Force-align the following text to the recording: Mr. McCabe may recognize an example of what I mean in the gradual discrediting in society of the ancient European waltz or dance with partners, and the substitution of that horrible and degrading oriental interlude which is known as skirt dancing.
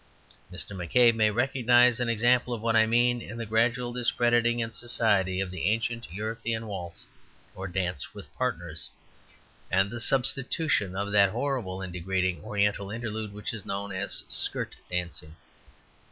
Mr. 0.51 0.71
McCabe 0.75 1.13
may 1.13 1.29
recognize 1.29 1.99
an 1.99 2.09
example 2.09 2.55
of 2.55 2.61
what 2.63 2.75
I 2.75 2.87
mean 2.87 3.21
in 3.21 3.37
the 3.37 3.45
gradual 3.45 3.93
discrediting 3.93 4.57
in 4.59 4.71
society 4.71 5.39
of 5.39 5.51
the 5.51 5.65
ancient 5.65 6.11
European 6.11 6.65
waltz 6.65 7.05
or 7.53 7.67
dance 7.67 8.11
with 8.11 8.33
partners, 8.33 8.89
and 9.69 9.91
the 9.91 9.99
substitution 9.99 10.95
of 10.95 11.11
that 11.11 11.29
horrible 11.29 11.83
and 11.83 11.93
degrading 11.93 12.43
oriental 12.43 12.89
interlude 12.89 13.31
which 13.31 13.53
is 13.53 13.63
known 13.63 13.91
as 13.91 14.23
skirt 14.27 14.75
dancing. 14.89 15.35